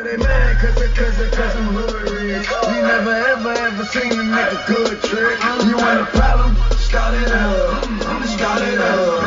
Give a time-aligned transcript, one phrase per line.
[0.00, 2.46] They mad cause, cause, cause I'm hood rich.
[2.48, 5.42] You never ever ever seen a nigga good trick.
[5.66, 6.54] You want a problem?
[6.78, 7.82] Start it up.
[8.28, 9.24] Start it up.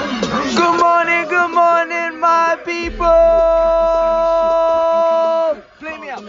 [0.56, 3.04] Good morning, good morning, my people.
[5.80, 6.24] Play me out.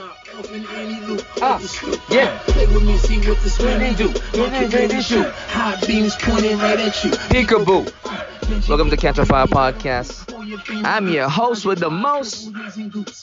[1.40, 1.60] Ah,
[2.10, 2.36] yeah.
[2.48, 4.12] Play with me, see what this man do.
[4.32, 5.32] Don't Yeah, get ready yeah, to shoot.
[5.54, 7.10] Hot beams pointing right at you.
[7.30, 7.92] Peekaboo.
[8.68, 10.21] Welcome to Catch a Fire Podcast.
[10.84, 12.50] I'm your host with the most.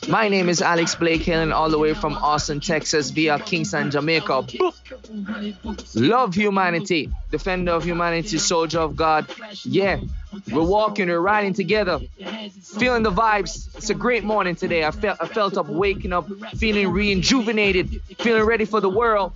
[0.07, 4.45] My name is Alex Blake hailing all the way from Austin, Texas via Kingston, Jamaica.
[5.95, 9.27] Love humanity, defender of humanity, soldier of God.
[9.63, 9.99] Yeah,
[10.51, 11.99] we're walking, we're riding together,
[12.77, 13.75] feeling the vibes.
[13.75, 14.85] It's a great morning today.
[14.85, 19.33] I felt I felt up waking up, feeling rejuvenated, feeling ready for the world,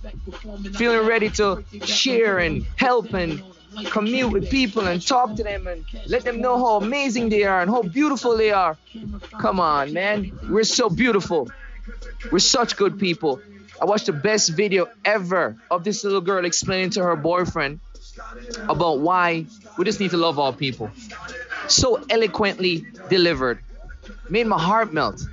[0.74, 3.42] feeling ready to share and help and
[3.86, 7.60] commute with people and talk to them and let them know how amazing they are
[7.60, 8.76] and how beautiful they are.
[9.40, 10.38] Come on, man.
[10.48, 11.50] We're so beautiful.
[12.30, 13.40] We're such good people.
[13.80, 17.80] I watched the best video ever of this little girl explaining to her boyfriend
[18.68, 20.90] about why we just need to love all people.
[21.68, 23.58] So eloquently delivered.
[24.28, 25.26] Made my heart melt.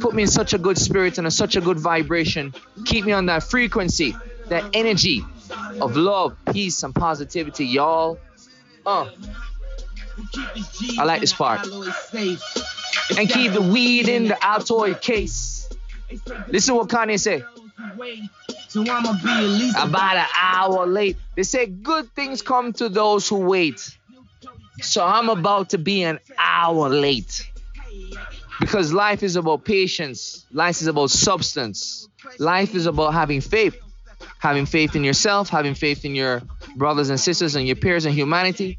[0.00, 2.54] Put me in such a good spirit and in such a good vibration.
[2.84, 4.14] Keep me on that frequency,
[4.48, 5.24] that energy
[5.80, 8.18] of love, peace, and positivity, y'all.
[8.84, 9.08] Uh,
[10.98, 11.66] I like this part.
[11.66, 15.68] and keep the weed in the Altoid case.
[16.48, 17.44] Listen what Kanye say.
[18.68, 21.16] So I'ma be About an hour late.
[21.34, 23.96] They say good things come to those who wait.
[24.80, 27.50] So I'm about to be an hour late.
[28.60, 30.44] Because life is about patience.
[30.52, 32.08] Life is about substance.
[32.38, 33.76] Life is about having faith.
[34.40, 36.42] Having faith in yourself, having faith in your
[36.76, 38.78] brothers and sisters and your peers and humanity.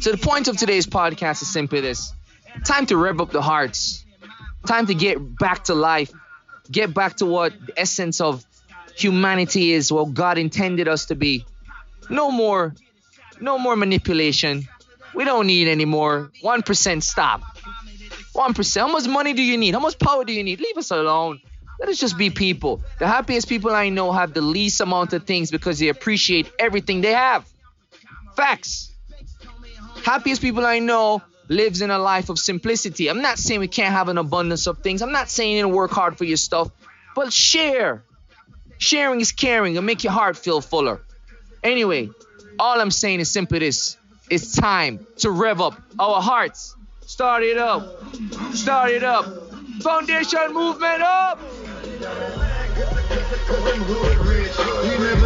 [0.00, 2.12] So the point of today's podcast is simply this.
[2.64, 4.04] Time to rev up the hearts.
[4.66, 6.12] Time to get back to life.
[6.70, 8.44] Get back to what the essence of
[8.96, 11.44] humanity is, what God intended us to be.
[12.08, 12.74] No more,
[13.40, 14.68] no more manipulation.
[15.14, 16.30] We don't need any more.
[16.42, 17.42] 1% stop.
[18.34, 18.80] 1%.
[18.80, 19.74] How much money do you need?
[19.74, 20.60] How much power do you need?
[20.60, 21.40] Leave us alone.
[21.80, 22.82] Let us just be people.
[22.98, 27.00] The happiest people I know have the least amount of things because they appreciate everything
[27.00, 27.48] they have.
[28.36, 28.92] Facts.
[30.04, 33.08] Happiest people I know lives in a life of simplicity.
[33.08, 35.00] I'm not saying we can't have an abundance of things.
[35.00, 36.70] I'm not saying you work hard for your stuff,
[37.14, 38.04] but share.
[38.78, 39.74] Sharing is caring.
[39.74, 41.00] It'll make your heart feel fuller.
[41.64, 42.10] Anyway,
[42.58, 43.96] all I'm saying is simply this.
[44.30, 46.76] It's time to rev up our hearts.
[47.06, 47.98] Start it up.
[48.54, 49.26] Start it up.
[49.82, 51.40] Foundation movement up.
[53.46, 53.86] Cause I'm
[54.98, 55.19] never